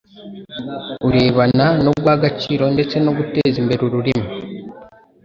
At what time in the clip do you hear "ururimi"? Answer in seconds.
3.87-4.27